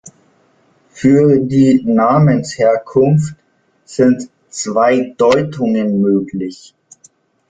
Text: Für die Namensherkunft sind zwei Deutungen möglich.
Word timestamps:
Für 0.89 1.37
die 1.41 1.83
Namensherkunft 1.85 3.35
sind 3.85 4.31
zwei 4.49 5.13
Deutungen 5.15 6.01
möglich. 6.01 6.73